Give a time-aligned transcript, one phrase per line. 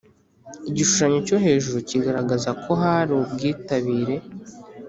[0.69, 4.15] Igishushanyo cyo hejuru kigaragaza kohari ubwitabire